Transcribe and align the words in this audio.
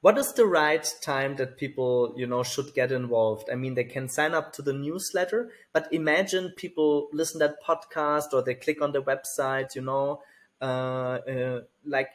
what 0.00 0.16
is 0.16 0.32
the 0.34 0.46
right 0.46 0.94
time 1.02 1.36
that 1.36 1.56
people 1.56 2.14
you 2.16 2.26
know 2.26 2.42
should 2.42 2.74
get 2.74 2.92
involved? 2.92 3.48
I 3.50 3.56
mean 3.56 3.74
they 3.74 3.84
can 3.84 4.08
sign 4.08 4.34
up 4.34 4.52
to 4.54 4.62
the 4.62 4.72
newsletter 4.72 5.50
but 5.72 5.92
imagine 5.92 6.52
people 6.56 7.08
listen 7.12 7.40
that 7.40 7.62
podcast 7.62 8.32
or 8.32 8.42
they 8.42 8.54
click 8.54 8.80
on 8.80 8.92
the 8.92 9.02
website 9.02 9.74
you 9.74 9.82
know 9.82 10.22
uh, 10.60 11.18
uh, 11.28 11.60
like 11.84 12.10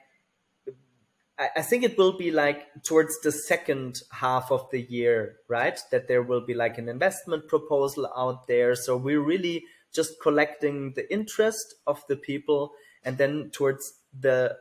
I, 1.39 1.61
think 1.61 1.83
it 1.83 1.97
will 1.97 2.17
be 2.17 2.31
like 2.31 2.83
towards 2.83 3.19
the 3.21 3.31
second 3.31 4.01
half 4.11 4.51
of 4.51 4.69
the 4.71 4.81
year 4.81 5.37
right? 5.47 5.79
That 5.91 6.07
there 6.07 6.21
will 6.21 6.45
be 6.45 6.53
like 6.53 6.77
an 6.77 6.87
investment 6.87 7.47
proposal 7.47 8.11
out 8.15 8.47
there. 8.47 8.75
So 8.75 8.95
we're 8.95 9.21
really 9.21 9.65
just 9.93 10.21
collecting 10.21 10.93
the 10.93 11.11
interest 11.11 11.75
of 11.87 12.03
the 12.07 12.15
people 12.15 12.73
and 13.03 13.17
then 13.17 13.49
towards 13.51 13.93
the 14.17 14.57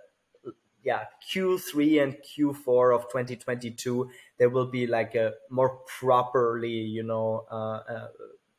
yeah 0.83 1.05
q3 1.33 2.03
and 2.03 2.17
q4 2.17 2.95
of 2.95 3.03
2022 3.05 4.11
there 4.39 4.51
will 4.51 4.67
be 4.67 4.87
like 4.87 5.15
a 5.15 5.33
more 5.51 5.79
properly 5.99 6.71
you 6.71 7.03
know 7.03 7.45
uh, 7.51 7.81
uh, 7.89 8.09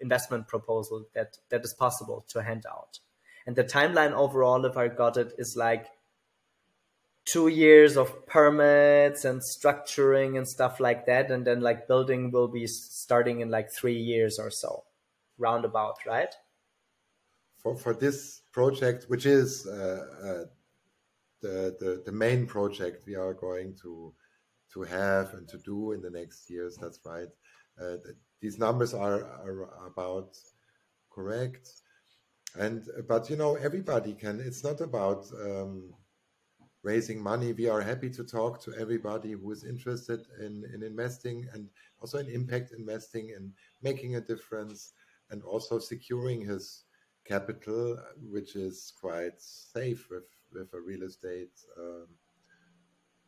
investment 0.03 0.47
proposal 0.47 1.05
that 1.15 1.37
that 1.49 1.63
is 1.63 1.73
possible 1.73 2.25
to 2.27 2.43
hand 2.43 2.65
out. 2.69 2.99
And 3.47 3.55
the 3.55 3.63
timeline 3.63 4.11
overall 4.11 4.63
if 4.65 4.77
i 4.77 4.87
got 4.87 5.17
it 5.17 5.33
is 5.37 5.55
like 5.57 5.87
two 7.25 7.47
years 7.47 7.97
of 7.97 8.27
permits 8.27 9.25
and 9.25 9.41
structuring 9.41 10.37
and 10.37 10.47
stuff 10.47 10.79
like 10.79 11.05
that. 11.05 11.31
And 11.31 11.47
then 11.47 11.61
like 11.61 11.87
building 11.87 12.31
will 12.31 12.49
be 12.49 12.67
starting 12.67 13.39
in 13.39 13.49
like 13.49 13.71
three 13.71 13.97
years 13.97 14.37
or 14.37 14.51
so 14.51 14.83
roundabout 15.37 15.97
right? 16.05 16.33
For 17.57 17.75
for 17.75 17.93
this 17.93 18.41
project 18.51 19.05
which 19.07 19.25
is 19.25 19.65
uh, 19.65 20.05
uh, 20.27 20.43
the, 21.43 21.75
the, 21.79 22.01
the 22.05 22.11
main 22.11 22.47
project 22.47 23.05
we 23.05 23.15
are 23.15 23.33
going 23.33 23.75
to 23.83 24.13
to 24.73 24.81
have 24.81 25.35
and 25.35 25.47
to 25.47 25.57
do 25.59 25.91
in 25.91 26.01
the 26.01 26.09
next 26.09 26.49
years. 26.49 26.77
That's 26.81 26.99
right. 27.05 27.27
Uh, 27.79 27.97
these 28.41 28.57
numbers 28.57 28.93
are, 28.93 29.23
are 29.23 29.69
about 29.85 30.35
correct, 31.11 31.69
and 32.55 32.87
but 33.07 33.29
you 33.29 33.35
know 33.35 33.55
everybody 33.55 34.13
can. 34.13 34.39
It's 34.39 34.63
not 34.63 34.81
about 34.81 35.25
um, 35.39 35.93
raising 36.81 37.21
money. 37.21 37.53
We 37.53 37.69
are 37.69 37.81
happy 37.81 38.09
to 38.11 38.23
talk 38.23 38.61
to 38.63 38.73
everybody 38.79 39.33
who 39.33 39.51
is 39.51 39.63
interested 39.63 40.21
in 40.39 40.63
in 40.73 40.81
investing 40.81 41.47
and 41.53 41.69
also 42.01 42.17
in 42.17 42.29
impact 42.29 42.73
investing 42.77 43.33
and 43.35 43.51
making 43.83 44.15
a 44.15 44.21
difference 44.21 44.93
and 45.29 45.43
also 45.43 45.79
securing 45.79 46.41
his 46.41 46.83
capital, 47.25 47.97
which 48.29 48.55
is 48.55 48.93
quite 48.99 49.39
safe 49.39 50.07
with 50.09 50.27
with 50.53 50.73
a 50.73 50.79
real 50.79 51.03
estate 51.03 51.53
um, 51.77 52.07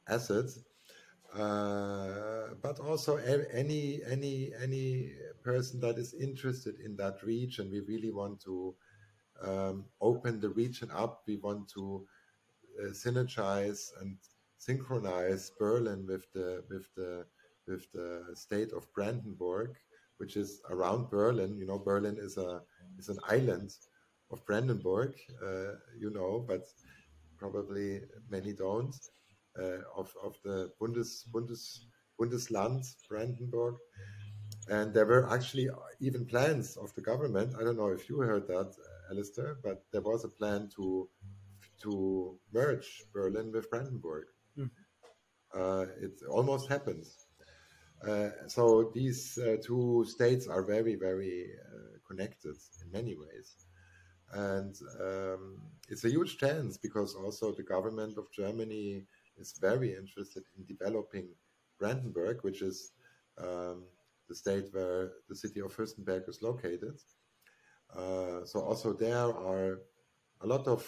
asset. 0.08 0.50
Uh, 1.34 2.54
but 2.62 2.80
also 2.80 3.18
any 3.18 4.00
any 4.08 4.52
any 4.62 5.12
person 5.44 5.82
that 5.82 5.98
is 5.98 6.14
interested 6.14 6.80
in 6.80 6.96
that 6.96 7.22
region, 7.24 7.70
we 7.70 7.82
really 7.82 8.12
want 8.12 8.40
to 8.40 8.74
um, 9.44 9.86
open 10.00 10.40
the 10.40 10.50
region 10.50 10.90
up. 10.92 11.24
We 11.28 11.36
want 11.38 11.68
to 11.70 12.08
uh, 12.82 12.92
synergize 12.92 13.90
and 14.00 14.18
synchronize 14.58 15.52
Berlin 15.60 16.06
with 16.08 16.32
the 16.32 16.64
with 16.70 16.88
the 16.96 17.26
with 17.68 17.92
the 17.92 18.24
state 18.34 18.72
of 18.72 18.92
Brandenburg, 18.94 19.76
which 20.18 20.38
is 20.38 20.62
around 20.70 21.10
Berlin. 21.10 21.58
You 21.58 21.66
know, 21.66 21.80
Berlin 21.80 22.18
is 22.18 22.38
a 22.38 22.62
is 22.98 23.10
an 23.10 23.20
island 23.28 23.72
of 24.32 24.46
Brandenburg. 24.46 25.16
Uh, 25.44 25.74
you 26.00 26.12
know, 26.12 26.46
but 26.48 26.64
probably 27.38 28.02
many 28.30 28.54
don't, 28.54 28.96
uh, 29.60 29.80
of, 29.96 30.14
of 30.24 30.36
the 30.44 30.72
Bundes, 30.80 31.26
Bundes, 31.32 31.86
Bundesland 32.20 32.84
Brandenburg. 33.10 33.76
And 34.70 34.94
there 34.94 35.06
were 35.06 35.32
actually 35.32 35.70
even 36.00 36.26
plans 36.26 36.78
of 36.78 36.94
the 36.96 37.02
government. 37.02 37.56
I 37.60 37.64
don't 37.64 37.78
know 37.78 37.92
if 37.92 38.10
you 38.10 38.20
heard 38.20 38.48
that, 38.48 38.74
Alistair, 39.12 39.58
but 39.64 39.84
there 39.92 40.02
was 40.02 40.24
a 40.24 40.30
plan 40.30 40.70
to 40.76 41.10
to 41.84 42.40
merge 42.54 43.04
Berlin 43.14 43.52
with 43.52 43.70
Brandenburg. 43.70 44.26
Mm. 44.58 44.70
Uh, 45.54 45.86
it 46.02 46.14
almost 46.30 46.70
happened. 46.70 47.06
Uh, 48.06 48.30
so 48.48 48.92
these 48.94 49.38
uh, 49.38 49.56
two 49.64 50.06
states 50.08 50.48
are 50.48 50.64
very, 50.64 50.96
very 50.96 51.48
uh, 51.66 51.98
connected 52.08 52.56
in 52.84 52.92
many 52.92 53.16
ways. 53.16 53.65
And 54.36 54.76
um, 55.02 55.62
it's 55.88 56.04
a 56.04 56.10
huge 56.10 56.38
chance 56.38 56.78
because 56.78 57.16
also 57.16 57.54
the 57.54 57.64
government 57.64 58.18
of 58.18 58.32
Germany 58.32 59.06
is 59.38 59.54
very 59.62 59.96
interested 59.96 60.44
in 60.58 60.66
developing 60.66 61.28
Brandenburg, 61.80 62.44
which 62.44 62.62
is 62.62 62.92
um, 63.38 63.84
the 64.28 64.36
state 64.36 64.66
where 64.72 65.12
the 65.30 65.36
city 65.36 65.62
of 65.62 65.76
Fürstenberg 65.76 66.28
is 66.28 66.42
located. 66.42 67.00
Uh, 67.96 68.44
so 68.44 68.60
also 68.60 68.92
there 68.92 69.18
are 69.18 69.80
a 70.42 70.48
lot 70.48 70.68
of 70.68 70.84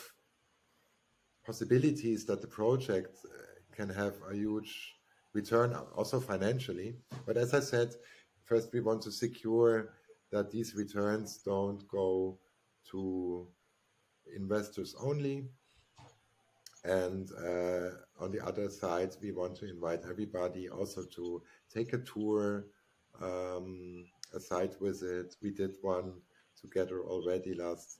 possibilities 1.45 2.25
that 2.25 2.41
the 2.41 2.47
project 2.47 3.15
uh, 3.25 3.29
can 3.73 3.89
have 3.89 4.15
a 4.29 4.35
huge 4.35 4.97
return, 5.33 5.73
also 5.95 6.19
financially. 6.19 6.97
But 7.25 7.37
as 7.37 7.53
I 7.53 7.61
said, 7.61 7.93
first 8.43 8.73
we 8.73 8.81
want 8.81 9.03
to 9.03 9.11
secure 9.11 9.93
that 10.31 10.51
these 10.51 10.75
returns 10.75 11.37
don't 11.37 11.87
go 11.87 12.39
to 12.91 13.47
investors 14.35 14.95
only. 14.99 15.49
And 16.83 17.29
uh, 17.31 17.89
on 18.23 18.31
the 18.31 18.41
other 18.45 18.69
side, 18.69 19.15
we 19.21 19.31
want 19.31 19.55
to 19.57 19.69
invite 19.69 20.03
everybody 20.09 20.69
also 20.69 21.03
to 21.15 21.41
take 21.73 21.93
a 21.93 21.97
tour, 21.99 22.67
um, 23.21 24.05
a 24.33 24.39
site 24.39 24.75
visit. 24.79 25.35
We 25.41 25.51
did 25.51 25.75
one 25.81 26.13
together 26.59 27.01
already 27.01 27.53
last 27.53 27.99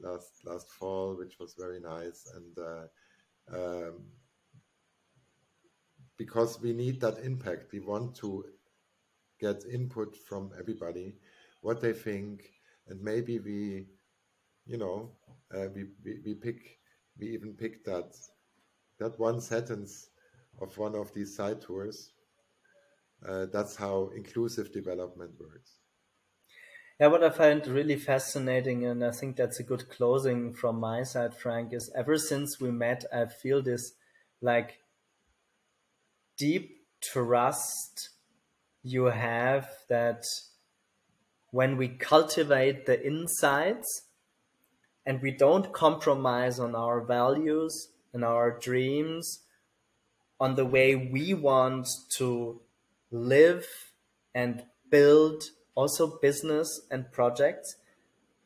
last 0.00 0.44
last 0.44 0.68
fall, 0.70 1.16
which 1.16 1.38
was 1.38 1.54
very 1.58 1.80
nice. 1.80 2.26
And 2.34 2.58
uh, 2.58 3.56
um, 3.56 4.04
because 6.16 6.60
we 6.60 6.72
need 6.72 7.00
that 7.00 7.18
impact, 7.24 7.72
we 7.72 7.80
want 7.80 8.14
to 8.16 8.44
get 9.40 9.64
input 9.72 10.16
from 10.16 10.50
everybody, 10.58 11.14
what 11.62 11.80
they 11.80 11.92
think, 11.92 12.50
and 12.88 13.00
maybe 13.00 13.38
we 13.38 13.86
you 14.68 14.76
know, 14.76 15.10
uh, 15.52 15.66
we, 15.74 15.86
we, 16.04 16.20
we 16.24 16.34
pick, 16.34 16.78
we 17.18 17.28
even 17.28 17.54
picked 17.54 17.86
that, 17.86 18.14
that 19.00 19.18
one 19.18 19.40
sentence 19.40 20.10
of 20.60 20.76
one 20.76 20.94
of 20.94 21.12
these 21.14 21.34
side 21.34 21.60
tours. 21.60 22.12
Uh, 23.26 23.46
that's 23.46 23.74
how 23.74 24.10
inclusive 24.14 24.72
development 24.72 25.32
works. 25.40 25.80
Yeah, 27.00 27.06
what 27.06 27.24
I 27.24 27.30
find 27.30 27.66
really 27.66 27.96
fascinating, 27.96 28.84
and 28.84 29.04
I 29.04 29.12
think 29.12 29.36
that's 29.36 29.58
a 29.58 29.62
good 29.64 29.88
closing 29.88 30.52
from 30.52 30.78
my 30.78 31.02
side, 31.02 31.34
Frank, 31.34 31.72
is 31.72 31.90
ever 31.96 32.18
since 32.18 32.60
we 32.60 32.70
met, 32.70 33.04
I 33.12 33.26
feel 33.26 33.62
this 33.62 33.92
like 34.40 34.80
deep 36.36 36.86
trust 37.00 38.10
you 38.82 39.06
have 39.06 39.70
that 39.88 40.24
when 41.50 41.76
we 41.76 41.88
cultivate 41.88 42.86
the 42.86 43.04
insights 43.04 44.07
and 45.08 45.22
we 45.22 45.30
don't 45.30 45.72
compromise 45.72 46.60
on 46.60 46.74
our 46.74 47.00
values 47.00 47.88
and 48.12 48.22
our 48.22 48.58
dreams, 48.58 49.40
on 50.38 50.54
the 50.54 50.66
way 50.66 50.94
we 50.94 51.32
want 51.32 51.88
to 52.10 52.60
live 53.10 53.66
and 54.34 54.64
build 54.90 55.44
also 55.74 56.18
business 56.20 56.82
and 56.90 57.10
projects. 57.10 57.76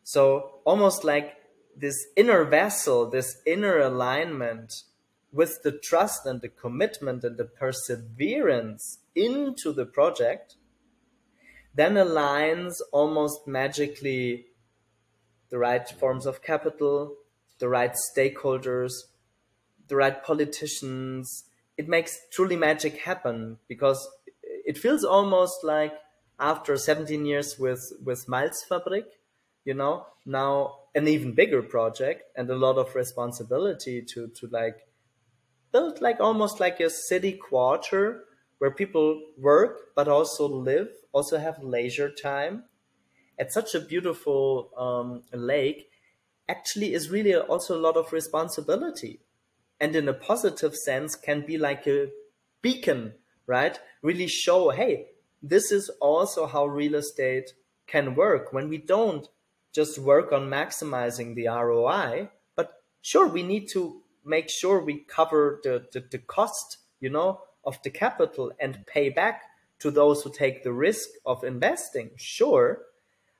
So 0.05 0.61
almost 0.65 1.03
like 1.03 1.35
this 1.77 2.07
inner 2.17 2.45
vessel, 2.45 3.11
this 3.11 3.39
inner 3.45 3.79
alignment 3.79 4.85
with 5.33 5.65
the 5.65 5.73
trust 5.73 6.27
and 6.27 6.43
the 6.43 6.49
commitment 6.49 7.25
and 7.25 7.39
the 7.39 7.45
perseverance 7.45 8.99
into 9.17 9.73
the 9.73 9.87
project, 9.87 10.55
then 11.75 11.95
aligns 11.95 12.75
almost 12.93 13.49
magically 13.49 14.47
the 15.53 15.59
right 15.59 15.89
forms 15.89 16.27
of 16.27 16.43
capital, 16.43 17.15
the 17.61 17.69
right 17.69 17.95
stakeholders, 18.17 18.93
the 19.89 19.97
right 19.97 20.25
politicians. 20.25 21.45
It 21.77 21.89
makes 21.89 22.19
truly 22.33 22.57
magic 22.57 23.03
happen 23.03 23.59
because 23.69 24.09
it 24.43 24.79
feels 24.79 25.05
almost 25.05 25.63
like 25.63 25.93
after 26.41 26.77
17 26.77 27.27
years 27.27 27.59
with 27.59 27.93
with 28.05 28.27
Malzfabrik, 28.27 29.05
you 29.65 29.75
know, 29.75 30.07
now 30.25 30.79
an 30.95 31.07
even 31.07 31.33
bigger 31.35 31.63
project 31.63 32.23
and 32.37 32.49
a 32.51 32.57
lot 32.57 32.79
of 32.79 32.95
responsibility 32.95 34.03
to 34.03 34.29
to 34.29 34.47
like 34.49 34.87
build 35.73 36.01
like 36.01 36.21
almost 36.21 36.61
like 36.61 36.81
a 36.81 36.91
city 36.91 37.33
quarter 37.33 38.25
where 38.59 38.71
people 38.71 39.21
work 39.39 39.95
but 39.95 40.09
also 40.09 40.47
live, 40.49 40.89
also 41.13 41.39
have 41.39 41.63
leisure 41.63 42.11
time 42.11 42.65
at 43.39 43.53
such 43.53 43.75
a 43.75 43.81
beautiful 43.81 44.71
um, 44.77 45.23
lake 45.33 45.91
actually 46.49 46.95
is 46.95 47.11
really 47.11 47.35
also 47.35 47.77
a 47.77 47.81
lot 47.81 47.97
of 47.97 48.13
responsibility. 48.13 49.21
And 49.81 49.97
in 49.97 50.09
a 50.09 50.15
positive 50.15 50.75
sense 50.77 51.17
can 51.17 51.45
be 51.45 51.59
like 51.59 51.87
a 51.87 52.09
beacon 52.61 53.15
right? 53.47 53.79
Really 54.03 54.29
show, 54.29 54.71
hey, 54.71 55.09
this 55.43 55.73
is 55.73 55.91
also 56.01 56.47
how 56.47 56.67
real 56.67 56.95
estate 56.95 57.53
can 57.87 58.15
work. 58.15 58.53
When 58.53 58.69
we 58.69 58.79
don't 58.79 59.29
just 59.73 59.99
work 59.99 60.33
on 60.33 60.49
maximizing 60.49 61.35
the 61.35 61.49
ROI, 61.49 62.29
but 62.57 62.73
sure, 63.01 63.27
we 63.27 63.43
need 63.43 63.69
to 63.71 64.03
make 64.25 64.49
sure 64.49 64.81
we 64.81 65.01
cover 65.01 65.61
the, 65.65 65.87
the, 65.93 66.01
the 66.11 66.19
cost, 66.19 66.79
you 67.01 67.11
know, 67.11 67.41
of 67.65 67.83
the 67.83 67.91
capital 67.91 68.53
and 68.61 68.87
pay 68.87 69.09
back 69.09 69.43
to 69.81 69.91
those 69.91 70.23
who 70.23 70.33
take 70.33 70.63
the 70.63 70.73
risk 70.73 71.09
of 71.27 71.43
investing, 71.43 72.11
sure, 72.17 72.83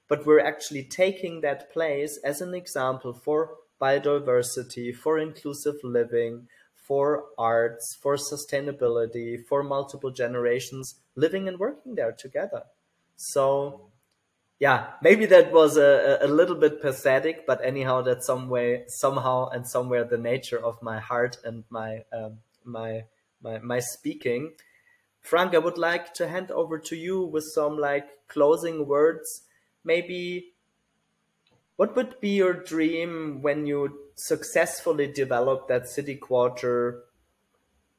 but 0.09 0.27
we're 0.27 0.41
actually 0.41 0.85
taking 0.85 1.41
that 1.41 1.73
place 1.73 2.19
as 2.25 2.41
an 2.41 2.55
example 2.55 3.13
for 3.13 3.57
biodiversity, 3.81 4.95
for 4.95 5.19
inclusive 5.19 5.77
living, 5.83 6.47
for 6.75 7.25
arts, 7.39 7.95
for 7.95 8.17
sustainability, 8.17 9.45
for 9.45 9.63
multiple 9.63 10.11
generations 10.11 10.97
living 11.17 11.49
and 11.49 11.59
working 11.59 11.95
there 11.95 12.13
together. 12.13 12.63
So, 13.17 13.93
yeah, 14.59 14.91
maybe 15.01 15.27
that 15.27 15.53
was 15.53 15.77
a, 15.77 16.19
a 16.21 16.29
little 16.29 16.57
bit 16.57 16.81
pathetic, 16.81 17.47
but 17.47 17.65
anyhow, 17.65 18.03
that's 18.03 18.27
some 18.27 18.49
way, 18.49 18.85
somehow, 18.87 19.49
and 19.49 19.67
somewhere 19.67 20.05
the 20.05 20.19
nature 20.19 20.63
of 20.63 20.83
my 20.83 21.01
heart 21.01 21.37
and 21.45 21.65
my 21.71 22.05
um, 22.13 22.39
my 22.65 23.05
my 23.43 23.59
my 23.59 23.81
speaking. 23.81 24.53
Frank, 25.21 25.55
I 25.55 25.59
would 25.59 25.79
like 25.79 26.15
to 26.15 26.29
hand 26.29 26.51
over 26.51 26.79
to 26.79 26.97
you 26.97 27.23
with 27.23 27.45
some 27.45 27.79
like 27.79 28.09
closing 28.29 28.87
words. 28.87 29.43
Maybe 29.85 30.55
what 31.77 31.97
would 31.97 32.21
be 32.21 32.31
your 32.37 32.55
dream 32.55 33.43
when 33.43 33.67
you 33.67 34.11
successfully 34.15 35.07
develop 35.13 35.69
that 35.69 35.89
city 35.89 36.17
quarter 36.17 37.05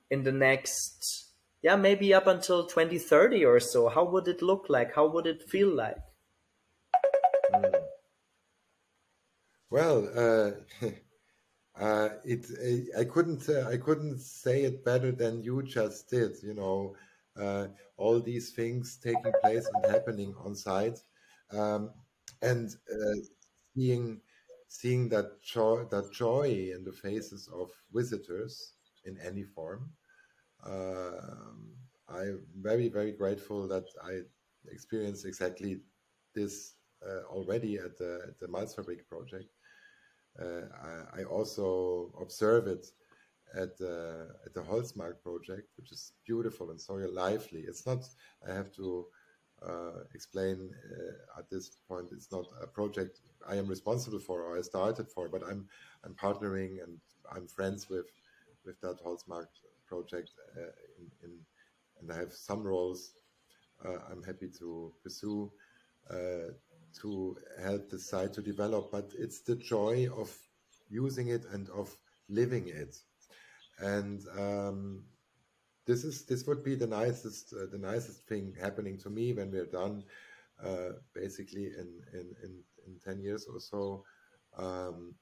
in 0.09 0.23
the 0.23 0.31
next, 0.31 1.31
yeah, 1.61 1.75
maybe 1.75 2.13
up 2.13 2.25
until 2.27 2.65
2030 2.67 3.43
or 3.43 3.59
so? 3.59 3.89
How 3.89 4.05
would 4.05 4.27
it 4.29 4.41
look 4.41 4.67
like? 4.69 4.95
How 4.95 5.07
would 5.07 5.27
it 5.27 5.43
feel 5.43 5.69
like? 5.75 5.97
Mm. 7.53 7.93
Well, 9.69 10.07
uh, 10.17 10.85
uh, 11.75 12.09
it, 12.23 12.45
I 12.97 13.05
couldn't 13.05 13.49
uh, 13.49 13.67
I 13.67 13.77
couldn't 13.77 14.19
say 14.19 14.63
it 14.63 14.85
better 14.85 15.11
than 15.11 15.43
you 15.43 15.63
just 15.63 16.09
did. 16.09 16.41
You 16.43 16.53
know, 16.53 16.95
uh, 17.35 17.67
all 17.97 18.21
these 18.21 18.53
things 18.53 18.97
taking 18.97 19.33
place 19.41 19.67
and 19.73 19.85
happening 19.85 20.35
on 20.37 20.55
site, 20.55 20.99
um, 21.55 21.91
and 22.41 22.75
uh, 22.91 23.19
seeing 23.75 24.21
seeing 24.67 25.07
that 25.09 25.41
joy 25.41 25.83
that 25.91 26.11
joy 26.11 26.71
in 26.75 26.83
the 26.83 26.91
faces 26.91 27.49
of 27.53 27.69
visitors 27.93 28.73
in 29.05 29.17
any 29.19 29.43
form. 29.43 29.91
Um, 30.65 31.75
I'm 32.09 32.41
very 32.59 32.89
very 32.89 33.11
grateful 33.11 33.67
that 33.67 33.85
I 34.03 34.21
experienced 34.71 35.25
exactly 35.25 35.81
this 36.33 36.75
uh, 37.05 37.23
already 37.29 37.77
at 37.77 37.97
the 37.97 38.21
at 38.27 38.39
the 38.39 38.47
Malzfabrik 38.47 39.07
project. 39.07 39.49
Uh, 40.39 40.65
I, 40.81 41.21
I, 41.21 41.23
also 41.25 42.11
observe 42.19 42.65
it 42.65 42.87
at 43.55 43.77
the 43.77 44.29
at 44.45 44.53
the 44.55 44.61
Holzmarkt 44.61 45.21
project, 45.21 45.67
which 45.77 45.91
is 45.91 46.13
beautiful 46.25 46.71
and 46.71 46.81
so 46.81 46.95
lively. 46.95 47.65
It's 47.67 47.85
not. 47.85 48.03
I 48.47 48.53
have 48.53 48.71
to 48.77 49.05
uh, 49.67 50.03
explain 50.13 50.69
uh, 50.91 51.39
at 51.39 51.49
this 51.49 51.77
point. 51.87 52.09
It's 52.11 52.31
not 52.31 52.45
a 52.61 52.67
project 52.67 53.19
I 53.47 53.55
am 53.55 53.67
responsible 53.67 54.19
for 54.19 54.41
or 54.41 54.57
I 54.57 54.61
started 54.61 55.09
for, 55.09 55.29
but 55.29 55.43
I'm 55.43 55.67
I'm 56.03 56.15
partnering 56.15 56.83
and 56.83 56.99
I'm 57.33 57.47
friends 57.47 57.89
with 57.89 58.07
with 58.65 58.79
that 58.81 59.03
Holzmarkt 59.03 59.55
project. 59.87 60.31
Uh, 60.57 60.71
in, 60.99 61.11
in, 61.23 61.31
and 61.99 62.11
I 62.11 62.17
have 62.17 62.33
some 62.33 62.63
roles 62.63 63.13
uh, 63.85 63.99
I'm 64.11 64.23
happy 64.23 64.49
to 64.59 64.93
pursue 65.03 65.51
uh, 66.09 66.51
to 67.01 67.37
help 67.61 67.89
the 67.89 67.99
site 67.99 68.33
to 68.33 68.41
develop. 68.41 68.91
But 68.91 69.11
it's 69.17 69.41
the 69.41 69.55
joy 69.55 70.07
of 70.15 70.35
using 70.89 71.29
it 71.29 71.45
and 71.51 71.69
of 71.69 71.95
living 72.29 72.67
it 72.67 72.95
and 73.79 74.21
um, 74.37 75.03
this 75.85 76.03
is 76.03 76.25
this 76.25 76.45
would 76.47 76.63
be 76.63 76.75
the 76.75 76.87
nicest 76.87 77.53
uh, 77.53 77.65
the 77.71 77.77
nicest 77.77 78.27
thing 78.27 78.53
happening 78.59 78.97
to 78.97 79.09
me 79.09 79.33
when 79.33 79.51
we're 79.51 79.65
done 79.65 80.03
uh, 80.63 80.93
basically 81.13 81.65
in, 81.65 82.01
in 82.13 82.35
in 82.43 82.63
in 82.85 82.99
10 83.03 83.21
years 83.21 83.45
or 83.51 83.59
so. 83.59 84.03
Um, 84.57 85.15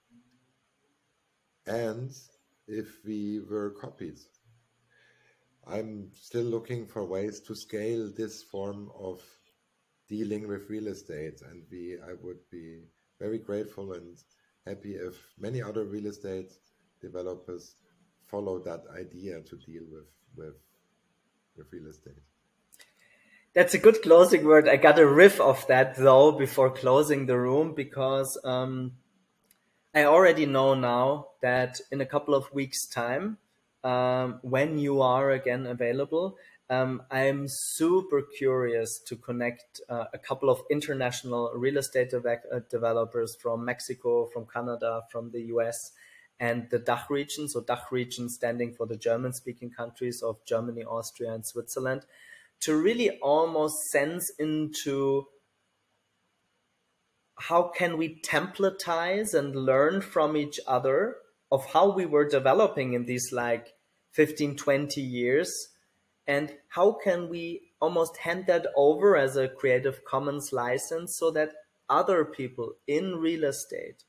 and 1.67 2.11
if 2.67 2.87
we 3.05 3.39
were 3.49 3.71
copied 3.71 4.17
i'm 5.67 6.09
still 6.15 6.43
looking 6.43 6.87
for 6.87 7.05
ways 7.05 7.39
to 7.39 7.55
scale 7.55 8.11
this 8.17 8.41
form 8.41 8.89
of 8.97 9.21
dealing 10.09 10.47
with 10.47 10.69
real 10.69 10.87
estate. 10.87 11.41
And 11.49 11.63
we 11.71 11.97
i 12.09 12.13
would 12.21 12.41
be 12.51 12.81
very 13.19 13.37
grateful 13.37 13.93
and 13.93 14.17
happy 14.65 14.95
if 14.95 15.15
many 15.39 15.61
other 15.61 15.85
real 15.85 16.07
estate 16.07 16.51
developers 16.99 17.75
follow 18.31 18.59
that 18.59 18.83
idea 18.97 19.41
to 19.41 19.55
deal 19.57 19.83
with 19.91 20.07
with 20.35 20.55
with 21.55 21.67
real 21.71 21.87
estate. 21.87 22.15
That's 23.53 23.73
a 23.73 23.77
good 23.77 24.01
closing 24.01 24.45
word. 24.45 24.69
I 24.69 24.77
got 24.77 24.97
a 24.97 25.05
riff 25.05 25.41
of 25.41 25.67
that 25.67 25.97
though 25.97 26.31
before 26.31 26.69
closing 26.71 27.25
the 27.25 27.37
room 27.37 27.73
because 27.75 28.39
um, 28.45 28.93
I 29.93 30.05
already 30.05 30.45
know 30.45 30.73
now 30.73 31.27
that 31.41 31.81
in 31.91 31.99
a 31.99 32.05
couple 32.05 32.33
of 32.33 32.51
weeks' 32.53 32.87
time, 32.87 33.37
um, 33.83 34.39
when 34.41 34.77
you 34.77 35.01
are 35.01 35.31
again 35.31 35.65
available, 35.65 36.37
um, 36.69 37.03
I'm 37.11 37.49
super 37.49 38.21
curious 38.21 38.99
to 39.07 39.17
connect 39.17 39.81
uh, 39.89 40.05
a 40.13 40.17
couple 40.17 40.49
of 40.49 40.61
international 40.71 41.51
real 41.53 41.77
estate 41.77 42.11
de- 42.11 42.21
uh, 42.23 42.59
developers 42.69 43.35
from 43.35 43.65
Mexico, 43.65 44.27
from 44.27 44.45
Canada, 44.45 45.01
from 45.11 45.31
the 45.31 45.41
US, 45.55 45.91
and 46.41 46.67
the 46.71 46.79
DACH 46.79 47.09
region. 47.09 47.47
So 47.47 47.61
DACH 47.61 47.91
region 47.91 48.27
standing 48.27 48.73
for 48.73 48.87
the 48.87 48.97
German 48.97 49.31
speaking 49.31 49.69
countries 49.69 50.23
of 50.23 50.43
Germany, 50.45 50.83
Austria, 50.83 51.31
and 51.33 51.45
Switzerland 51.45 52.01
to 52.61 52.75
really 52.75 53.11
almost 53.19 53.89
sense 53.91 54.31
into 54.39 55.27
how 57.37 57.71
can 57.75 57.97
we 57.97 58.19
templatize 58.21 59.33
and 59.33 59.55
learn 59.55 60.01
from 60.01 60.35
each 60.35 60.59
other 60.67 61.15
of 61.51 61.65
how 61.67 61.91
we 61.91 62.05
were 62.05 62.27
developing 62.27 62.93
in 62.93 63.05
these 63.05 63.31
like 63.31 63.73
15 64.13 64.57
20 64.57 65.01
years 65.01 65.69
and 66.27 66.53
how 66.69 66.91
can 67.03 67.29
we 67.29 67.61
almost 67.79 68.17
hand 68.17 68.45
that 68.47 68.67
over 68.75 69.17
as 69.17 69.37
a 69.37 69.47
creative 69.47 70.05
commons 70.05 70.53
license 70.53 71.17
so 71.17 71.31
that 71.31 71.53
other 71.89 72.23
people 72.25 72.73
in 72.87 73.15
real 73.15 73.43
estate 73.43 74.03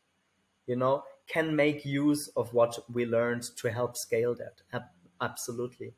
you 0.67 0.77
know 0.77 1.03
can 1.27 1.55
make 1.57 1.85
use 1.85 2.29
of 2.29 2.53
what 2.55 2.79
we 2.93 3.07
learned 3.07 3.43
to 3.57 3.71
help 3.71 3.97
scale 3.97 4.35
that. 4.37 4.63
Absolutely. 5.21 5.95